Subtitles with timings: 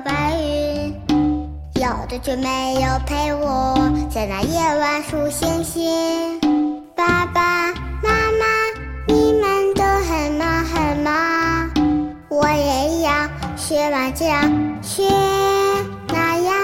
[0.00, 0.94] 白云，
[1.74, 3.74] 有的就没有陪我
[4.10, 6.40] 在那夜晚数星星。
[6.96, 7.68] 爸爸
[8.02, 8.44] 妈妈，
[9.06, 11.70] 你们都很忙很忙，
[12.28, 13.10] 我也要
[13.56, 14.42] 学完这样
[14.82, 15.08] 学
[16.08, 16.54] 那样。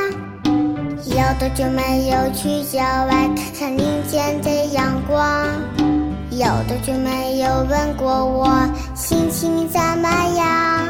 [1.05, 5.47] 有的就没有去郊外看看林间的阳光。
[6.31, 8.49] 有的就没有问过我
[8.95, 10.89] 心情怎么样，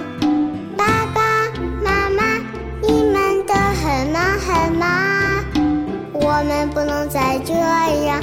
[6.41, 8.19] 我们不能再这样，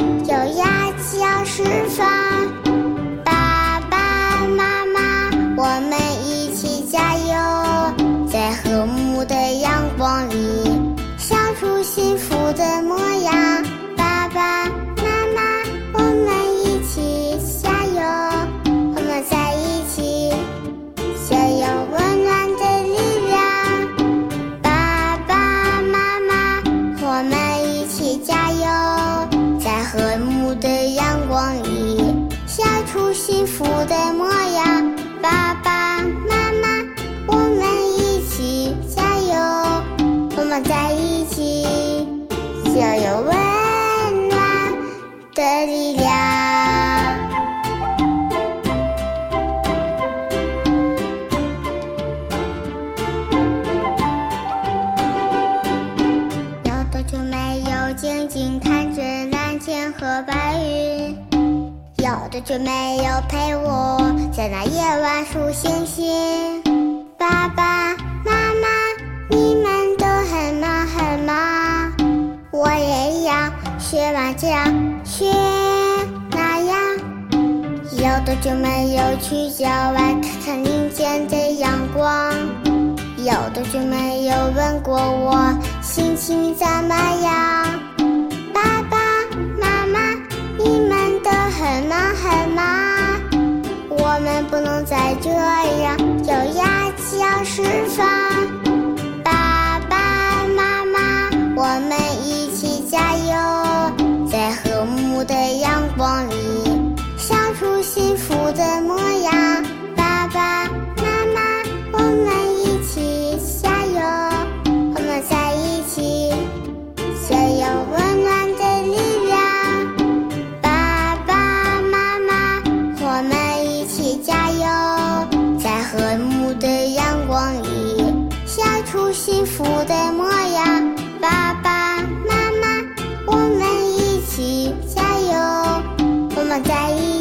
[42.78, 44.72] 就有温暖
[45.34, 46.06] 的力量。
[56.66, 59.02] 有多久没有静静看着
[59.32, 61.18] 蓝天和白云。
[61.98, 63.98] 有多久没有陪我
[64.32, 66.62] 在那夜晚数星星。
[67.18, 67.67] 爸爸
[73.80, 75.32] 学麻将，学
[76.30, 76.78] 打样。
[77.92, 82.34] 有多久没有去郊外看看林间的阳光？
[83.18, 87.66] 有多久没有问过我心情怎么样？
[88.54, 88.98] 爸爸
[89.60, 90.00] 妈妈，
[90.58, 92.64] 你们都很忙很忙，
[93.90, 97.64] 我们不能再这样，要牙子要吃
[97.96, 98.07] 饭。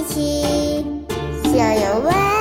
[0.07, 0.85] 起，
[1.45, 2.36] 小油温。